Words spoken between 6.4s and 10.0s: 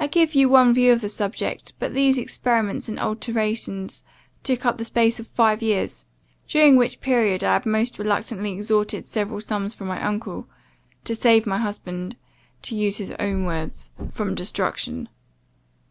during which period, I had most reluctantly extorted several sums from